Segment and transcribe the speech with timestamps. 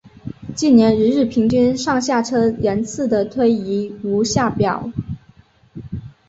[0.55, 4.91] 近年一日平均上下车人次的推移如下表。